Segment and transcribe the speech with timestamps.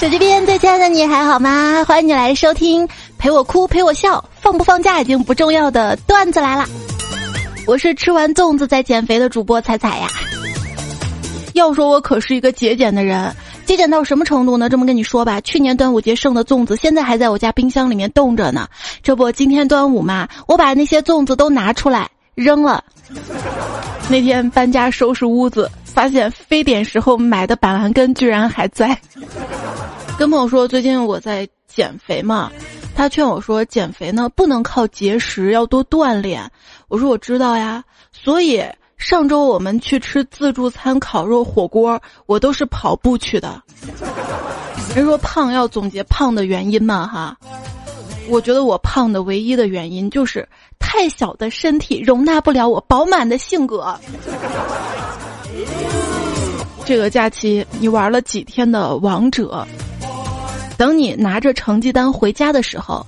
[0.00, 1.84] 手机边最亲爱的你还好吗？
[1.86, 2.88] 欢迎你来收听
[3.18, 6.64] 陪我哭陪我笑，放不放假已经不重要的段子来了。
[7.66, 10.08] 我是吃完粽子在减肥的主播彩彩呀。
[11.52, 13.30] 要说我可是一个节俭的人，
[13.66, 14.70] 节俭到什么程度呢？
[14.70, 18.66] 这么跟你说吧，去年端午节剩的粽子现在还在我家冰箱里面冻着呢。
[19.02, 22.82] 这不，今天端午嘛，我把那些粽子都拿出来扔了。
[24.08, 25.70] 那天搬家收拾屋子。
[25.92, 28.98] 发现非典时候买的板蓝根居然还在。
[30.18, 32.50] 跟朋友说最近我在减肥嘛，
[32.94, 36.50] 他劝我说减肥呢不能靠节食，要多锻炼。
[36.88, 38.62] 我说我知道呀，所以
[38.98, 43.62] 上周我们去吃自助餐烤肉火锅，我都是跑步去的。
[44.94, 47.36] 人说胖要总结胖的原因嘛哈，
[48.28, 50.46] 我觉得我胖的唯一的原因就是
[50.78, 53.98] 太小的身体容纳不了我饱满的性格。
[56.90, 59.64] 这个假期你玩了几天的王者？
[60.76, 63.06] 等你拿着成绩单回家的时候，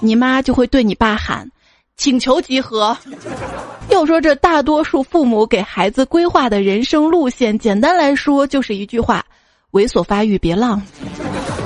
[0.00, 1.48] 你妈就会对你爸喊
[1.96, 2.98] ：“请求集合。
[3.88, 9.24] ”要说这大多数父母给孩子规划的人生路线，简单来说就是一句话
[9.70, 10.82] ：“猥琐发育别浪。”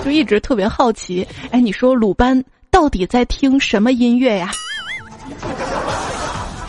[0.04, 4.50] 就一直特别好奇，哎，你说鲁班到底在听什么音乐呀？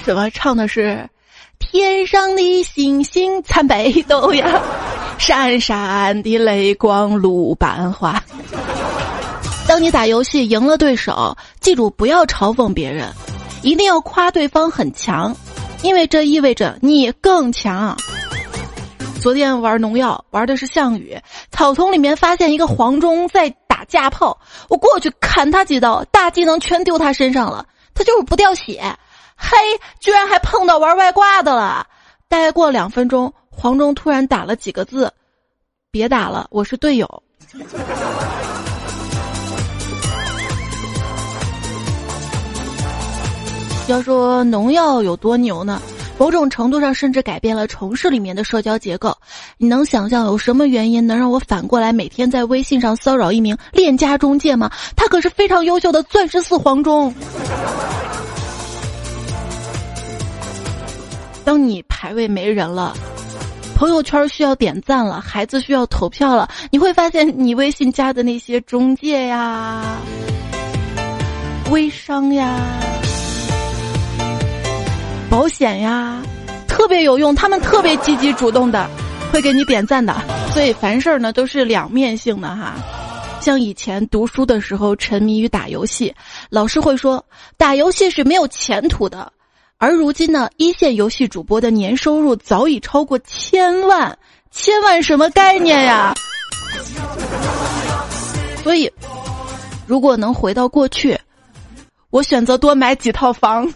[0.06, 1.06] 什么唱的是？
[1.60, 4.62] 天上的星星参北斗呀，
[5.20, 8.24] 闪闪的泪光鲁班花。
[9.68, 13.14] 当你打游戏赢了对手，记住不要嘲讽别人，
[13.62, 15.36] 一定要夸对方很强，
[15.84, 17.96] 因为这意味着你更强。
[19.22, 21.16] 昨天玩农药，玩的是项羽，
[21.52, 28.82] 草丛里面发现一个黄忠在打架炮，我过去砍他几刀，大技能全丢他身上了，他就是不掉血。
[29.36, 29.58] 嘿，
[30.00, 31.86] 居然还碰到玩外挂的了！
[32.28, 35.12] 待过两分钟，黄忠突然打了几个字
[35.92, 37.06] ：“别打了，我是队友。”
[43.88, 45.82] 要说农药有多牛呢？
[46.18, 49.14] 某种程度上甚至改变了城市里面的社交结构。
[49.58, 54.72] 你能想象有什么原因能让我反过来每天在微信上骚扰一名链家中介吗？
[54.96, 57.14] 他可是非常优秀的钻石四黄忠。
[61.44, 62.96] 当你排位没人了，
[63.80, 69.82] 朋友圈需要点赞了，孩子需要投票了，你会发现你微信加的那些中介呀、
[71.72, 72.60] 微商呀、
[75.30, 76.22] 保险呀，
[76.68, 78.86] 特别有用，他们特别积极主动的，
[79.32, 80.14] 会给你点赞的。
[80.52, 82.74] 所以凡事呢都是两面性的哈。
[83.40, 86.14] 像以前读书的时候沉迷于打游戏，
[86.50, 87.26] 老师会说
[87.56, 89.32] 打游戏是没有前途的。
[89.82, 94.20] 而如今呢，一线游戏主播的年收入早已超过千万，
[94.52, 96.14] 千万什么概念呀？
[98.62, 98.92] 所以，
[99.88, 101.18] 如果能回到过去，
[102.10, 103.74] 我选择多买几套房。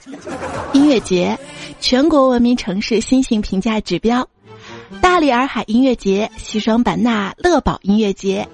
[0.73, 1.39] 音乐节，
[1.79, 4.27] 全国文明城市新型评价指标：
[4.99, 8.45] 大理洱海音乐节、西双版纳乐宝音乐节、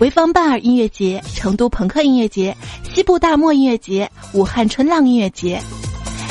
[0.00, 5.60] 潍坊半儿音乐节、成都朋克音乐节、西部大漠音乐节、武汉春浪音乐节。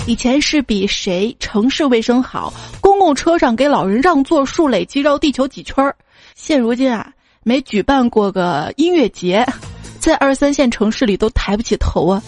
[0.08, 5.94] 以前是比谁城市卫生好，公共车上给老人让座数累计绕地球几圈儿。
[6.34, 7.12] 现如今啊，
[7.44, 9.46] 没举办过个音乐节，
[10.00, 12.24] 在二三线城市里都抬不起头啊。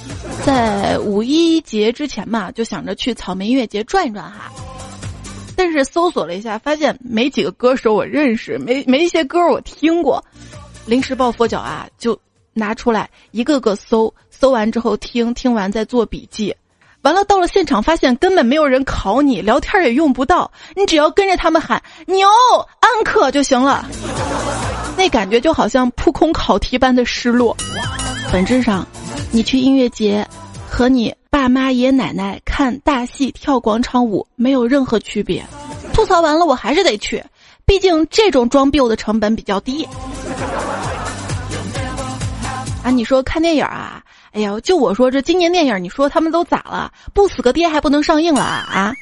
[0.45, 4.51] 在五一节之前嘛，就想着去草莓音乐节转一转哈。
[5.56, 10.22] 但是搜索了一下，发现没几个歌手我认识，没没一些歌我听过。
[10.85, 12.19] 临时抱佛脚啊，就
[12.51, 16.53] 拿出来一个个搜，搜完之后听听完再做笔记。
[17.02, 22.28] 完了，到了现场发现根本没有人考你，聊天也用不到，你只要跟着他们喊“牛
[22.82, 23.86] 安可”就行了。
[24.98, 27.56] 那感觉就好像扑空考题般的失落。
[28.34, 28.86] 本质上，
[29.32, 30.28] 你去音乐节，
[30.70, 35.46] 和你爸妈爷爷奶奶看大戏跳广场舞没有任何区别。
[35.94, 37.24] 吐槽完了，我还是得去，
[37.66, 39.88] 毕竟这种装逼的成本比较低。
[42.84, 43.99] 啊，你说看电影啊？
[44.31, 46.92] 哎呀，就我说这今年电影，你说他们都咋了？
[47.14, 48.94] 不死个爹还不能上映了啊？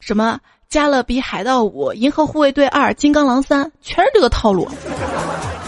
[0.00, 4.68] 什么《加勒比海盗五》《银河护卫队二》《金刚狼三》，全是这个套路。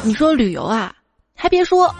[0.02, 0.94] 你说旅游啊？
[1.36, 1.94] 还别说，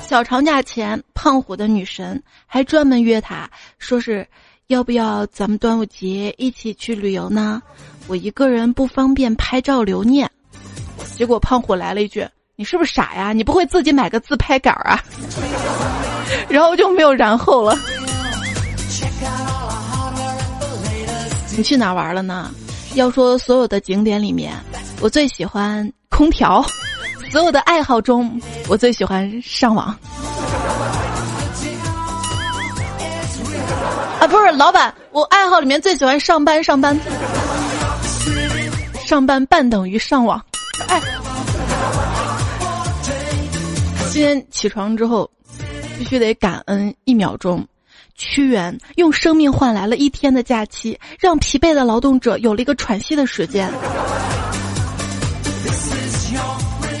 [0.00, 3.48] 小长假前，胖虎的女神还专门约他，
[3.78, 4.26] 说是
[4.66, 7.62] 要不要咱们端午节一起去旅游呢？
[8.08, 10.28] 我一个人不方便拍照留念。
[11.16, 12.26] 结果胖虎来了一句
[12.56, 13.32] ：“你是不是傻呀？
[13.32, 14.98] 你不会自己买个自拍杆啊？”
[16.48, 17.76] 然后就没有然后了。
[21.56, 22.50] 你去哪玩了呢？
[22.94, 24.52] 要说所有的景点里面，
[25.00, 26.64] 我最喜欢空调，
[27.30, 29.86] 所有的爱好中，我最喜欢上网。
[34.18, 36.98] 啊，不是老板，我爱好里面最喜欢上班，上班，
[39.06, 40.40] 上班半等于上网。
[40.88, 41.00] 哎，
[44.10, 45.30] 今天起床之后，
[46.00, 47.62] 必须得感恩一秒钟。
[48.14, 53.70] 屈原用生命换来了一天的假期，让疲惫的劳动者有了一个喘息的时间。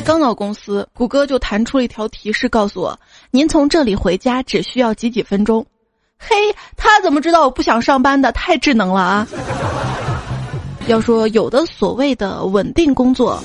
[0.04, 3.00] 刚到公司，谷歌就弹出了一条提示，告诉我
[3.32, 5.64] ：“您从这里回家只需要几几分钟。”
[6.20, 6.36] 嘿，
[6.76, 8.30] 他怎么知道我不想上班的？
[8.32, 9.26] 太智能了啊！
[10.88, 13.42] 要说有的所谓的稳定工作，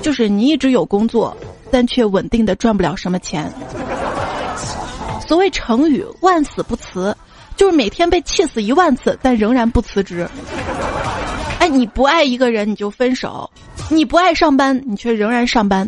[0.00, 1.36] 就是你一直有工作，
[1.70, 3.52] 但却稳定的赚不了什么钱。
[5.28, 7.14] 所谓成语“万死不辞”，
[7.54, 10.26] 就是每天被气死一万次，但仍然不辞职。
[11.58, 13.48] 哎，你不爱一个人你就分手，
[13.90, 15.86] 你不爱上班你却仍然上班。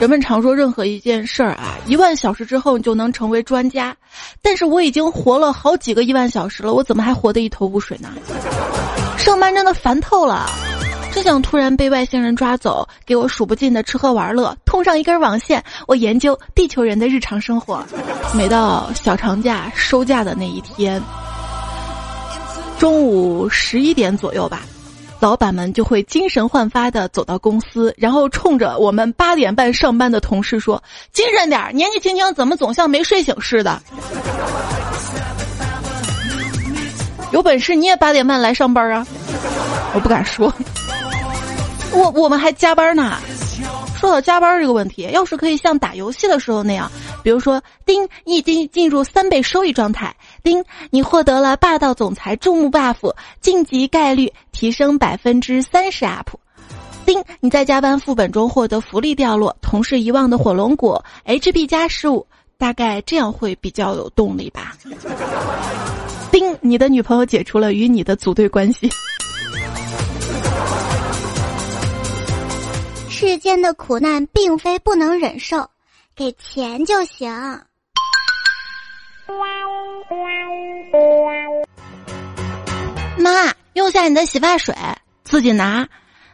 [0.00, 3.94] 人们常说任何一件事儿啊，一万小时之后你就能成为专家，
[4.40, 8.08] 但是我已经活了好几个一万小时了，我怎么还活得一头雾水呢？
[9.18, 10.48] 上班真的烦透了。
[11.12, 17.84] 真想突然被外星人抓走，给我数不尽的吃喝玩乐，通上一根网线，我研究地球人的日常生活。
[18.34, 21.00] 每到小长假收假的那一天，
[22.78, 24.62] 中午十一点左右吧，
[25.20, 30.82] 老板们就会精神焕发的走到公司，然后冲着我们八点半上班的同事说
[31.12, 33.80] ：“精神点儿，年纪轻轻怎么总像没睡醒似的？
[37.32, 39.06] 有本事你也八点半来上班啊！”
[39.94, 40.50] 我不敢说。
[41.94, 43.18] 我我们还加班呢。
[43.98, 46.90] 说到加班这个问题，要是可以像打游戏的时候那样，
[47.22, 50.08] 比如说，丁，你已经进入三倍收益状态；
[50.42, 56.26] 丁，你获得了霸道总裁注目 buff，晋级概率提升百分之三十 up；
[57.06, 62.26] 丁，你在加班副本中获得福利掉落，同事遗忘的火龙果，HP 加十五，
[62.58, 64.76] 大概这样会比较有动力吧。
[66.32, 68.90] 丁，你的女朋友解除了与你的组队关系。
[73.24, 75.70] 世间的苦难并非不能忍受，
[76.16, 77.30] 给钱就行。
[83.16, 84.74] 妈，用下你的洗发水，
[85.22, 85.86] 自己拿；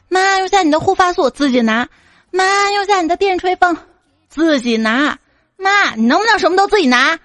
[0.09, 1.85] 妈，用下你的护发素，自己拿；
[2.31, 3.77] 妈，用下你的电吹风，
[4.31, 5.19] 自己拿。
[5.59, 7.19] 妈，你能不能什么都自己拿？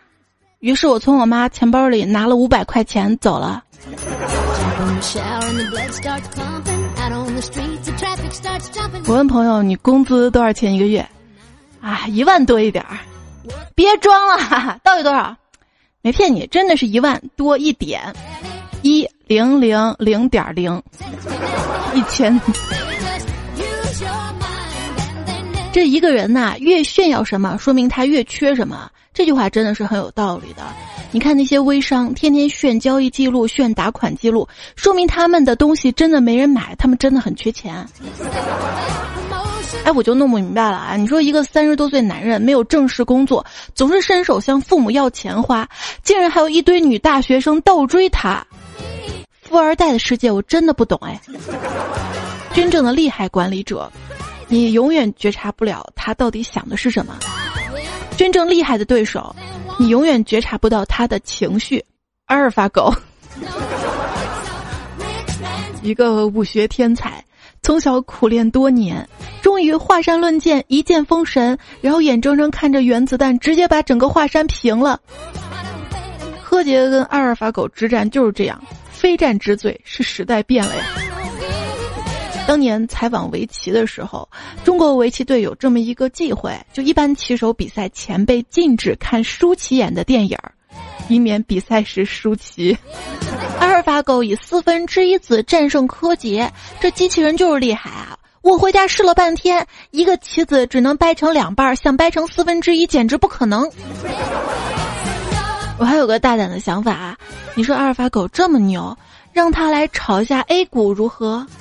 [0.60, 3.64] 于是我从我妈钱包里拿了五百块钱走了。
[9.06, 11.06] 我问朋友：“你工资多少钱一个月？”
[11.82, 12.98] 啊，一万多一点儿。
[13.76, 15.36] 别装了，到底多少？
[16.02, 18.02] 没骗你，真的是一万多一点，
[18.82, 20.82] 一零零零点零，
[21.94, 22.40] 一千。
[25.74, 28.92] 这一个人呐，越炫耀什么，说明他越缺什么。
[29.12, 30.62] 这句话真的是很有道理的。
[31.12, 37.84] 你看那些微商，天天炫交易记录、炫打款记录，说明他们的东西真的没人买，他们真的很缺钱。
[39.84, 40.96] 哎，我就弄不明白了啊！
[40.96, 43.44] 你说一个三十多岁男人没有正式工作，
[43.74, 45.68] 总是伸手向父母要钱花，
[46.04, 48.46] 竟然还有一堆女大学生倒追他。
[49.42, 51.20] 富二代的世界我真的不懂哎。
[52.54, 53.92] 真正的厉害管理者。
[54.48, 57.18] 你永远觉察不了他到底想的是什么。
[58.16, 59.36] 真正厉害的对手，
[59.80, 61.84] 你永远觉察不到他的情绪。
[62.28, 62.94] 阿尔法狗，
[65.82, 67.24] 一个武学天才，
[67.62, 69.08] 从小苦练多年，
[69.42, 75.00] 终于华山论剑，一剑封神，然后眼睁睁看着原子弹直接把整个华山平了。
[76.44, 80.84] 柯洁跟阿尔法狗之战就是这样，非战之罪是时代变了呀。
[82.46, 84.28] 当年采访围棋的时候，
[84.64, 90.52] 中国围棋队有这么一个忌讳，就一般棋手比赛前被禁止看舒淇演的电影儿，
[91.08, 92.78] 以免比赛时输棋。
[93.60, 98.20] 阿尔法狗以四分之一子战胜柯洁，这机器人就是厉害啊！
[98.42, 103.72] 我回家试了半天，一个棋子只能掰成两半，想掰成四分之一简直不可能。
[105.80, 107.18] 我还有个大胆的想法，
[107.56, 108.96] 你说阿尔法狗这么牛？
[109.34, 111.46] 让他来炒一下 A 股如何？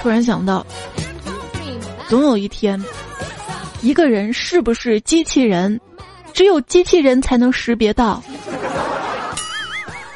[0.00, 0.64] 突然想到，
[2.08, 2.80] 总有一天，
[3.80, 5.80] 一个人是不是机器人，
[6.32, 8.22] 只有机器人才能识别到。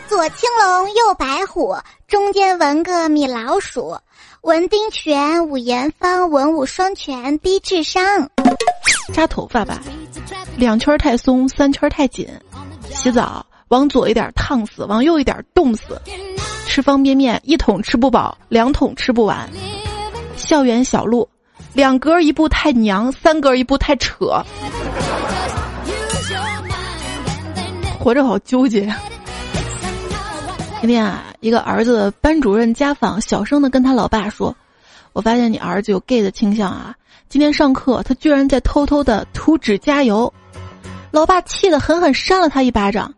[0.07, 1.75] 左青龙，右白虎，
[2.07, 3.97] 中间纹个米老鼠，
[4.43, 8.31] 文丁全，武严方，文武双全，低智商。
[9.15, 9.81] 扎头发吧，
[10.57, 12.29] 两圈太松，三圈太紧。
[12.91, 13.45] 洗澡。
[13.71, 16.00] 往左一点烫死，往右一点冻死。
[16.67, 19.49] 吃方便面一桶吃不饱，两桶吃不完。
[20.37, 21.29] 校园小路，
[21.73, 24.43] 两格一步太娘，三格一步太扯。
[28.00, 28.93] 活着好纠结。
[30.81, 34.57] 今天啊，一个儿子的班主任家访，小声的跟他老爸说
[35.15, 36.93] ：“我发现你儿子有 gay 的倾向啊！
[37.29, 40.33] 今天上课，他居然在偷偷的涂指甲油。”
[41.12, 43.12] 老爸气得狠狠扇了他一巴掌，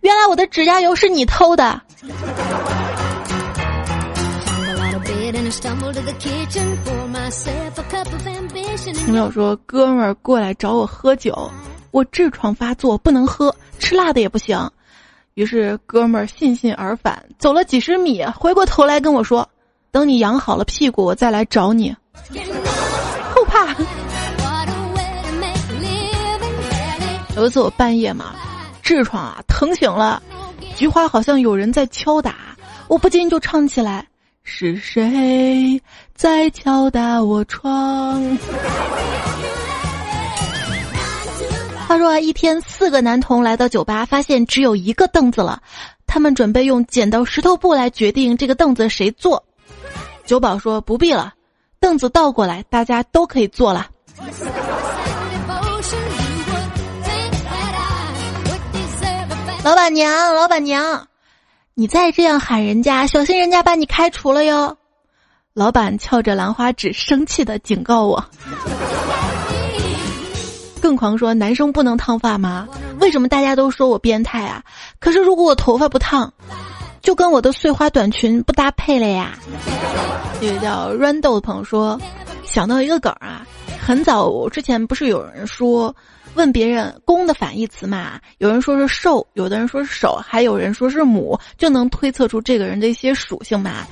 [0.00, 1.80] 原来我的指甲油是你偷的。
[8.94, 11.50] 听朋友说：“哥们儿过来找我喝酒，
[11.90, 14.58] 我痔疮发作不能喝，吃辣的也不行。”
[15.34, 19.48] 于是哥们儿悻悻而返，走了几十米，回过头来跟我说
[19.92, 21.94] ：“等你养好了屁股，我再来找你。”
[23.32, 23.74] 后怕。
[27.36, 28.34] 有一次我半夜嘛，
[28.88, 30.22] 痔疮啊疼醒了，
[30.74, 32.56] 菊花好像有人在敲打，
[32.88, 34.06] 我不禁就唱起来
[34.42, 35.78] ：“是谁
[36.14, 38.38] 在敲打我窗？”
[41.86, 45.60] 他说：“一天，四个男童来到酒吧，发现只有一个凳子了。
[46.06, 49.44] 他们准备用剪刀石头布来决定这个凳子谁坐。”
[50.24, 51.34] 酒保说：“不必了，
[51.78, 53.86] 凳子倒过来，大家都可以坐了。”
[59.68, 61.06] 老板娘，老板娘，
[61.74, 64.74] 你再这样喊人家，小心人家把你开除了哟！
[65.52, 68.24] 老板翘着兰花指，生气的警告我。
[70.80, 72.66] 更狂说：“男生不能烫发吗？
[72.98, 74.64] 为什么大家都说我变态啊？
[75.00, 76.32] 可是如果我头发不烫，
[77.02, 79.38] 就跟我的碎花短裙不搭配了呀。”
[80.40, 82.00] 这个叫 Rando 的朋友说
[82.42, 83.46] ：“想到一个梗啊，
[83.78, 85.94] 很早之前不是有人说。”
[86.38, 88.20] 问别人“公”的反义词嘛？
[88.38, 93.84] 有人说是兽，有的人说是手，还有人说是母，就能推测出这个人的一些属性嘛？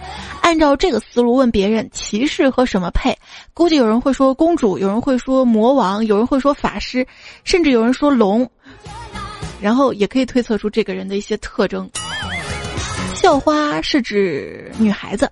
[0.42, 3.12] 按照这个思路问别人，骑士和什么配？
[3.52, 7.04] 估计有人会说公主，有人会说魔王，有人会说法师，
[7.42, 8.48] 甚至有人说龙。
[9.60, 11.90] 然后也可以推测出这个人的一些特征。
[13.26, 15.28] 校花是指女孩子，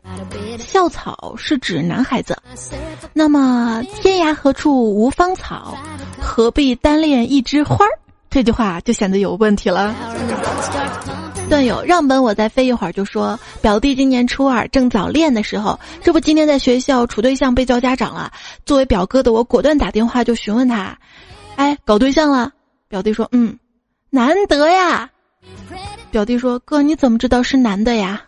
[0.58, 2.36] 校草是指男孩子。
[3.12, 5.78] 那么天涯何处无芳草，
[6.20, 7.90] 何必单恋一枝花儿？
[8.28, 9.94] 这句话就显得有问题了。
[11.48, 18.32] 段友让本我再飞一会儿，就说表弟今年初二正早恋的时候，这不今天在学校处对象被叫家长了。
[18.66, 20.98] 作为表哥的我果断打电话就询问他，
[21.54, 22.50] 哎，搞对象了？
[22.88, 23.56] 表弟说，嗯，
[24.10, 25.08] 难得呀。
[26.10, 28.22] 表弟说：“哥，你怎么知道是男的呀？”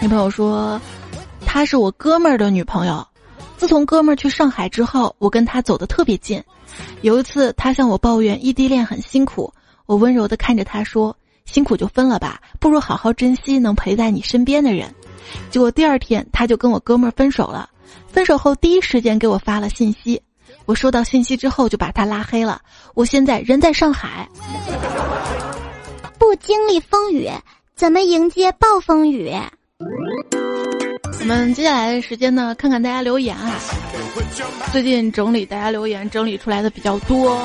[0.00, 0.80] 女朋友说
[1.44, 3.06] ：“他是我哥们儿的女朋友。
[3.56, 6.42] 自从哥们儿去上海之后，我跟他走得特别近。
[7.02, 9.52] 有一次，他向我抱怨异地恋很辛苦，
[9.86, 11.16] 我温柔地看着他说
[11.46, 14.94] ：‘辛苦就分了吧，不如好好珍惜能陪在你身边的人。’
[15.50, 17.70] 结果第二天，他就跟我哥们儿分手了。
[18.08, 20.20] 分手后第一时间给我发了信息。”
[20.66, 22.60] 我收到信息之后就把他拉黑了。
[22.94, 24.28] 我现在人在上海，
[26.18, 27.28] 不经历风雨，
[27.76, 29.32] 怎么迎接暴风雨？
[31.20, 33.58] 我们接下来的时间呢，看看大家留言啊。
[34.72, 37.38] 最近整理大家留言，整理出来的比较多。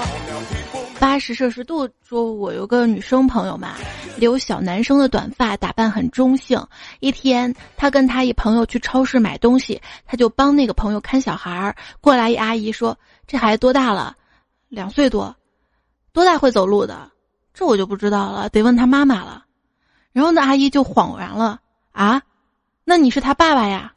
[0.99, 3.75] 八十摄氏度说，我有个女生朋友嘛，
[4.17, 6.61] 留小男生的短发，打扮很中性。
[6.99, 11.75] 一天，他跟他一朋友去超市买东西，他就帮那个朋友看小孩儿。
[12.01, 14.15] 过来一阿姨说：“这孩子多大了？
[14.67, 15.33] 两岁多，
[16.11, 17.09] 多大会走路的？
[17.53, 19.45] 这我就不知道了，得问他妈妈了。”
[20.11, 21.61] 然后那阿姨就恍然了
[21.93, 22.21] ：“啊，
[22.83, 23.93] 那你是他爸爸呀？”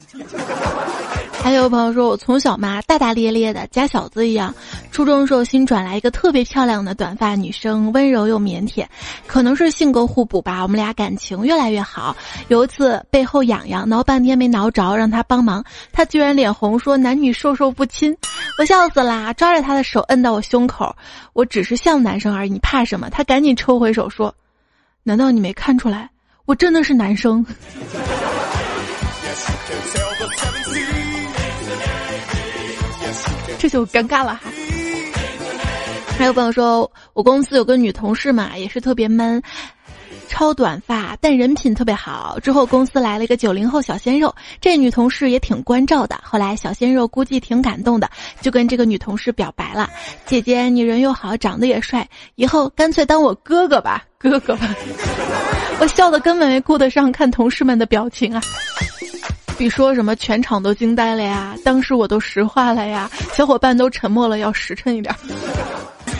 [1.42, 4.54] 还有朋友说，我从小嘛大大咧咧的，假小子一样。
[4.92, 8.86] 初中时候新转来一个特别漂亮的短发女生，温柔又腼腆，
[9.26, 12.16] 可能是性格互补吧，我们俩感情越来越好。
[12.46, 18.16] 有一次背后痒痒，挠半天没挠着，让她帮忙，她居然脸红说男女授受不亲，
[18.58, 20.94] 我笑死啦，抓着她的手摁到我胸口，
[21.32, 23.10] 我只是像男生而已，你怕什么？
[23.10, 24.32] 她赶紧抽回手说，
[25.02, 26.08] 难道你没看出来，
[26.44, 27.44] 我真的是男生？
[33.62, 34.50] 这就尴尬了哈。
[36.18, 39.40] 还有朋友说，我公司有个女同事嘛，也是特别闷，
[40.28, 42.40] 超短发，但人品特别好。
[42.42, 46.18] 之后公司来了一个九零后小鲜肉，这女同事也挺关照的。
[46.24, 49.88] 后来小鲜肉估计挺感动的，就跟这个女同事表白了
[50.26, 54.74] ：“姐姐，你人又好，长得也帅，以后干脆当我哥哥吧，哥哥吧。
[55.78, 58.42] ”我笑的根本没顾得上看同事们的表情啊。
[59.62, 61.54] 比说什么全场都惊呆了呀！
[61.64, 63.08] 当时我都石化了呀！
[63.32, 65.14] 小伙伴都沉默了，要实诚一点。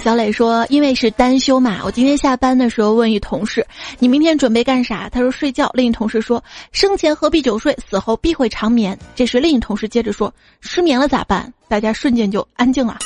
[0.00, 3.66] 小磊说：“因为是单休嘛，我今天下班的时候问一同事，
[3.98, 5.08] 你明天准备干啥？
[5.08, 5.68] 他说睡觉。
[5.74, 8.96] 另一同事说，生前何必久睡，死后必会长眠。
[9.16, 11.52] 这时另一同事接着说，失眠了咋办？
[11.66, 12.96] 大家瞬间就安静了。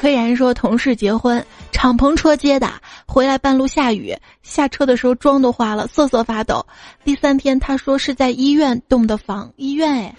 [0.00, 2.70] 虽然说同事结婚。”敞篷车接的，
[3.06, 6.64] 回来半路下雨，下车的时候妆都花了，瑟瑟发抖。
[7.04, 10.14] 第三天他说是在医院动的房，医院哎，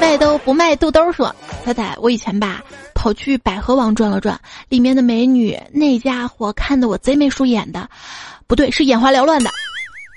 [0.00, 2.62] 卖都不卖肚兜说，猜猜，我以前吧
[2.94, 7.88] 跑去百合网转了转，里面的美女那家伙看得我贼眉鼠眼的，
[8.46, 9.50] 不对，是眼花缭乱的。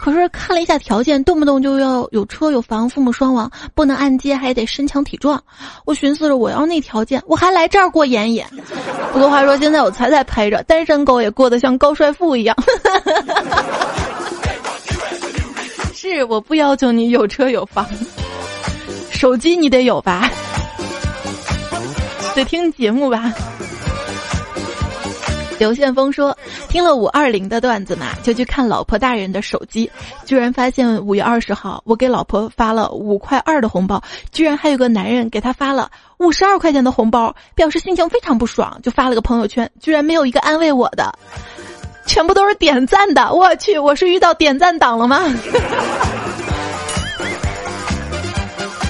[0.03, 5.41] 可是看了一下条件，动不动就要有车有房，父母双亡，不能按揭，还得身强体壮。
[5.85, 8.43] 我寻思着，我要那条件，我还来这儿过眼瘾。
[9.13, 12.53] 不过话说，现在我彩彩陪着，单身狗也过得像高帅富一样。
[15.95, 17.87] 是，我不要求你有车有房，
[19.09, 20.29] 手机你得有吧？
[22.35, 23.33] 得听节目吧？
[25.59, 26.37] 刘宪峰说
[26.73, 29.91] ：“听了五二零的段子嘛，就去看老婆大人的手机，
[30.25, 34.01] 居然发现五月二十号我给老婆发了五块二的红包，
[34.31, 41.13] 居然还有个男人给她发了五十二块钱的红包，表示心情非常不爽，就发了个朋友圈，居然没有一个安慰我的，
[42.07, 43.31] 全部都是点赞的。
[43.31, 45.21] 我去，我是遇到点赞党了吗？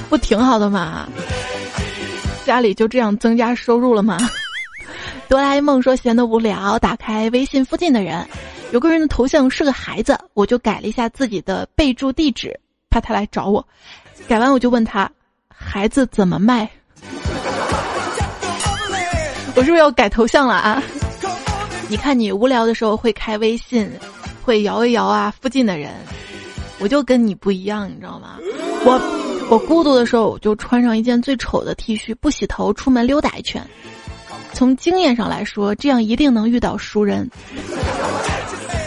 [0.10, 1.06] 不挺好的吗？
[2.46, 4.18] 家里就这样增加收入了吗？”
[5.34, 8.24] 哆啦 A 梦说闲得无聊，打开微信附近的人，
[8.70, 12.56] 有个人的头像是个孩子，我就改了一下自己的备注地址，
[12.92, 13.68] 怕他来找我。
[14.28, 15.10] 改完我就问他，
[15.48, 16.70] 孩子怎么卖？
[19.56, 20.84] 我是不是要改头像了啊？
[21.90, 23.90] 你看你无聊的时候会开微信，
[24.44, 25.90] 会摇一摇啊，附近的人，
[26.78, 28.38] 我就跟你不一样，你知道吗？
[28.86, 29.02] 我
[29.50, 33.68] 我孤独的时候我就穿上一件最丑的 T 恤，不洗头出门溜达一圈。
[34.54, 37.30] 从经验上来说，这样一定能遇到熟人。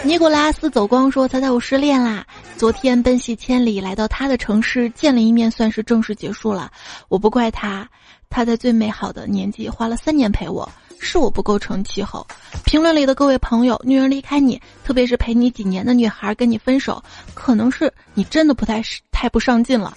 [0.05, 2.25] 尼古拉斯走光说：“猜猜我失恋啦！
[2.57, 6.71] 昨天奔袭千里来到他的城市见了一面，算是正式结束了。
[7.09, 7.87] 我不怪他，
[8.31, 12.25] 他在最美好的年纪花了三年陪我，是我不够成气候。”
[12.65, 17.02] 评论里的各位朋友，女人离开你，特别是陪你几年的女孩跟你分手，
[17.35, 19.97] 可能是你真的不太太不上进了。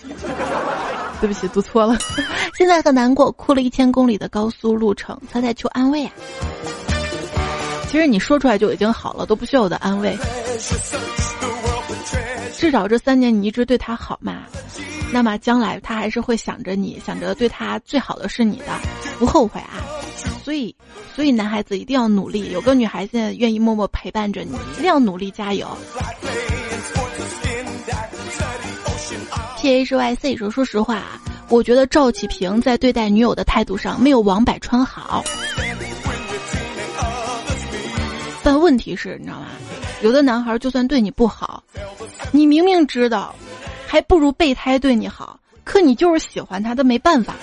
[1.20, 1.98] 对不起，读错了。
[2.58, 6.12] 现在很难过，哭了一千公里的高速路程，他在求安慰啊。
[7.90, 10.18] 其实你说出来就已经好了，都不需要我的安慰。
[12.56, 14.44] 至少这三年你一直对他好嘛，
[15.12, 18.66] 那么将来他还是会想着你，想着对他最好的是你的，
[19.18, 19.82] 不后悔啊。
[20.44, 20.76] 所以，
[21.16, 25.68] 所以男孩子一定要努力，有个女孩子愿意默默陪伴着你，一定要努力加油。
[29.78, 35.24] H Y C 说：“说实话啊，我觉得赵启平在对待女友的态度上没有王百川好。
[38.44, 39.48] 但问题是，你知道吗？
[40.02, 41.64] 有的男孩就算对你不好，
[42.32, 43.36] 你明明知道，
[43.86, 47.36] 还不如备胎对你好，可你就是喜欢他，都没办法。”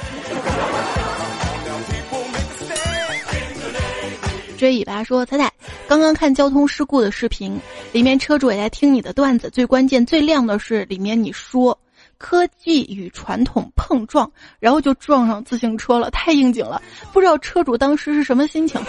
[4.59, 5.53] 追尾巴说：“彩彩，
[5.87, 7.61] 刚刚看交通事故的视频，
[7.93, 11.79] 里面车主也在听你的段子，最关键、最亮的是里面你说。”
[12.19, 16.81] 科技与传统碰撞，然后就撞上自行车了，太应景了。
[17.13, 18.81] 不知道车主当时是什么心情？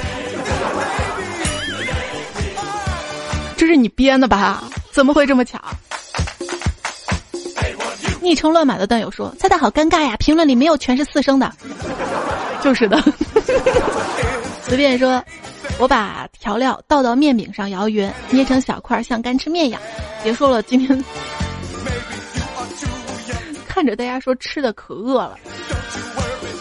[3.55, 4.63] 这是你编的吧？
[4.91, 5.59] 怎么会这么巧？
[8.21, 11.53] 昵称乱码的段友说：“猜的好尴尬呀，评论里没有全是四声的。”
[12.61, 13.01] 就是的。
[14.63, 15.23] 随便说，
[15.79, 19.81] 我把调料倒到面饼上摇匀，捏成小块，像干吃面一样。
[20.23, 21.03] 别说了，今天。
[23.77, 25.37] 看着大家说吃的可饿了，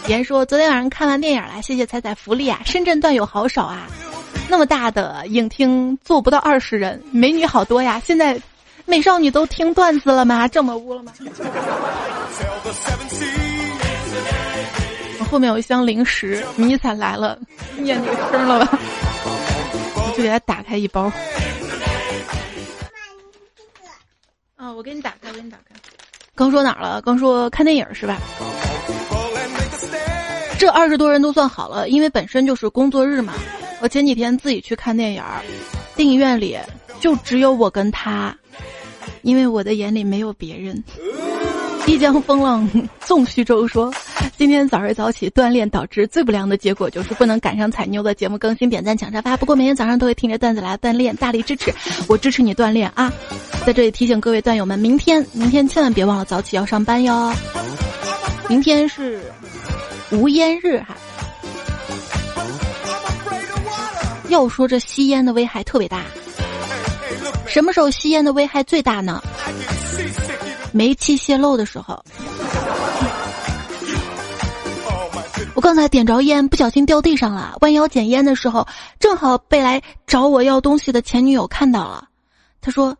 [0.07, 2.61] 言说昨天晚上看完电影了，谢谢彩彩福利啊！
[2.63, 3.87] 深圳段友好少啊，
[4.47, 7.99] 那么大的影厅坐不到二十人，美女好多呀！
[8.05, 8.39] 现在
[8.85, 10.47] 美少女都听段子了吗？
[10.47, 11.11] 这么污了吗？
[15.19, 17.39] 我 后面有一箱零食，迷彩来了，
[17.77, 18.77] 念这个声了吧？
[19.95, 21.11] 我就给他打开一包。
[24.55, 25.66] 啊，我给你打开，我给你打开。
[26.37, 27.01] 刚说哪儿了？
[27.01, 28.21] 刚说看电影是吧？
[30.59, 33.33] 这二十多人都算好了，因为本身就是工作日嘛。
[33.81, 35.41] 我前几天自己去看电影儿，
[35.95, 36.55] 电影院里
[36.99, 38.37] 就只有我跟他，
[39.23, 40.83] 因为我的眼里没有别人。
[41.87, 42.69] 一江风浪
[42.99, 43.91] 纵虚舟说。
[44.37, 49.35] 今天早睡早起锻炼导致最不良的结果就是不能赶上彩妞的节目更新点赞抢沙发。
[49.35, 51.73] 不过每天早上都会听着段子来锻炼，大力支持，
[52.07, 53.11] 我支持你锻炼啊！
[53.65, 57.33] 在这里提醒各位段友们，明天明天千万别忘了早起要上班哟。
[58.47, 59.21] 明天是
[60.11, 60.95] 无烟日哈。
[64.27, 66.03] 要说这吸烟的危害特别大，
[67.47, 69.23] 什么时候吸烟的危害最大呢？
[70.71, 72.03] 煤气泄漏的时候。
[75.53, 78.67] 我刚才点着烟，不小心掉地上了，弯腰捡烟的时候，
[78.99, 82.07] 正好被来找我要东西的前女友看到了。
[82.61, 82.95] 他说：“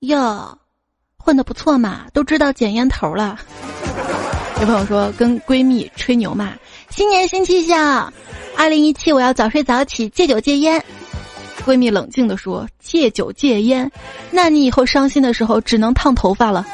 [0.00, 0.56] 哟，
[1.16, 3.38] 混的不错嘛，都知道捡烟头了。”
[4.60, 6.52] 有朋友说跟闺蜜吹牛嘛，
[6.90, 8.12] 新年新气象，
[8.56, 10.84] 二零一七我要早睡早起，戒酒戒烟。
[11.62, 13.90] 闺蜜冷静的说：“戒酒戒烟，
[14.30, 16.66] 那你以后伤心的时候只能烫头发了。”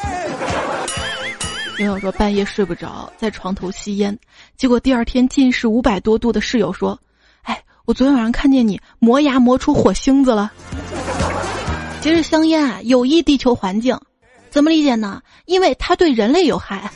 [1.76, 4.18] 朋友说半夜睡不着，在床头吸烟，
[4.56, 6.98] 结果第二天近视五百多度的室友说
[7.44, 10.50] ：“哎，我昨天晚上看见你磨牙磨出火星子了。”
[12.02, 13.96] 其实香烟啊有益地球环境，
[14.50, 15.22] 怎么理解呢？
[15.46, 16.90] 因为它对人类有害。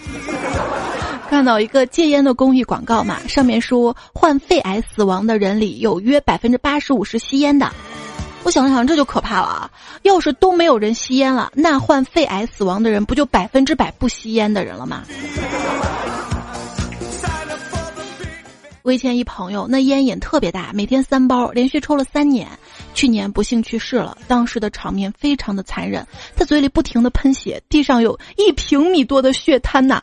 [1.33, 7.73] 看到一个戒烟的公益广告嘛，上面说患肺癌死亡的人里有约百分之八十五是吸烟的。
[8.43, 9.71] 我想了想，这就可怕了啊！
[10.03, 15.05] 要是都没有人吸烟了，那患肺癌死亡的人不就百分之百不吸烟的人了吗？
[18.83, 22.47] 我以前一朋友，那烟瘾特别大，每天三包，连续抽了三年，
[22.93, 24.19] 去年不幸去世了。
[24.29, 30.03] 当时的场面非常的残忍，他嘴里不停的喷血，地上有一平米多的血滩呐。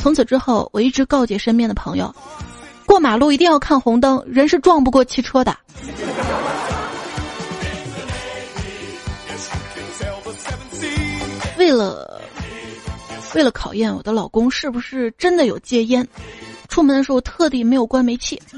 [0.00, 2.14] 从此之后，我一直告诫身边的朋友，
[2.86, 5.54] 过马路一定要看红灯，人是撞不过汽车的。
[11.58, 12.18] 为了，
[13.34, 16.08] 为了考验我的老公是不是真的有戒烟，
[16.68, 18.40] 出门的时候特地没有关煤气。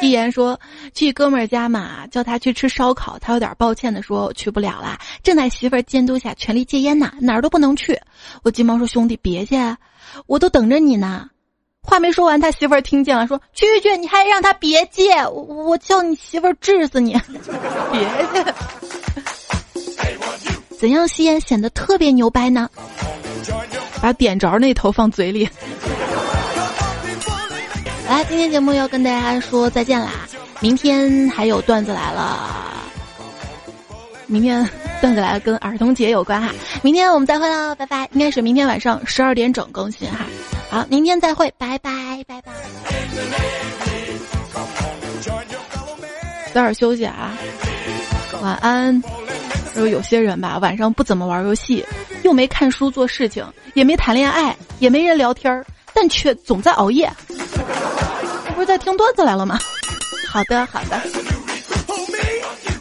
[0.00, 0.58] 一言说
[0.94, 8.00] 去哥们儿家嘛，叫他去吃烧烤，他有点抱歉的说去不了啦，正在媳妇儿监督下全力戒烟呢，哪儿都不能去。
[8.44, 9.56] 我急忙说兄弟别去，
[10.26, 11.28] 我都等着你呢。
[11.82, 17.12] 话没说完，他媳妇儿听见了，说去去，你还让他别戒，我我叫你媳妇儿治死你，
[17.92, 18.52] 别去。
[20.78, 22.70] 怎样吸烟显得特别牛掰呢？
[24.00, 25.48] 把点着那头放嘴里。
[28.08, 30.10] 来，今天节目要跟大家说再见啦！
[30.64, 32.72] 明天还有段子来了。
[34.26, 34.66] 明天
[34.98, 36.50] 段子来了跟儿童节有关哈。
[36.80, 38.08] 明天我们再会喽，拜拜！
[38.12, 40.24] 应该是明天晚上十二点整更新哈。
[40.70, 41.90] 好，明天再会，拜拜
[42.26, 42.52] 拜拜。
[46.54, 47.36] 早点休息啊，
[48.40, 49.02] 晚安。
[49.74, 51.84] 说有些人吧，晚上不怎么玩游戏，
[52.22, 57.12] 又没看书做事情，也没谈恋爱，也没人聊天儿，但却总在熬夜。
[57.28, 59.58] 这不是在听段子来了吗？
[60.34, 61.00] 好的，好的。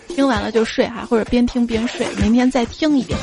[0.08, 3.16] 听完了就睡哈，或者边听边睡，明天再听一遍。